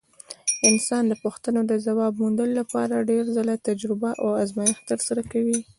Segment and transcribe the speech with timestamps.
[0.69, 5.59] انسان د پوښتنو د ځواب موندلو لپاره ډېر ځله تجربه او ازمېښت ترسره کوي.